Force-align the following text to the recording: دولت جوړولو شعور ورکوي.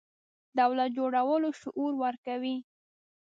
دولت 0.59 0.89
جوړولو 0.97 1.49
شعور 1.61 1.91
ورکوي. 2.03 2.55